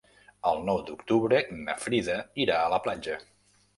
El 0.51 0.61
nou 0.69 0.79
d'octubre 0.87 1.41
na 1.59 1.75
Frida 1.85 2.17
irà 2.47 2.57
a 2.63 2.73
la 2.77 2.81
platja. 2.87 3.21